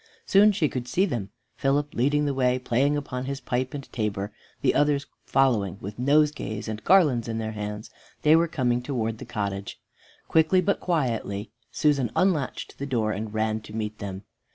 [0.25, 4.33] Soon she could see them, Philip leading the way playing upon his pipe and tabor,
[4.61, 7.91] the others following with nosegays and garlands in their hands.
[8.23, 9.79] They were coming towards the cottage.
[10.27, 14.23] Quickly but quietly Susan unlatched the door and ran to meet them.